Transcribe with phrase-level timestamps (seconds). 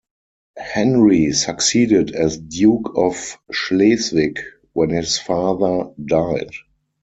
[0.57, 4.39] Henry succeeded as Duke of Schleswig
[4.73, 6.49] when his father died.